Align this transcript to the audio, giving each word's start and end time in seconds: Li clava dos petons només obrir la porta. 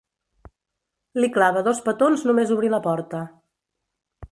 Li 1.19 1.29
clava 1.35 1.63
dos 1.67 1.83
petons 1.89 2.25
només 2.31 2.55
obrir 2.57 2.73
la 2.77 2.83
porta. 2.89 3.23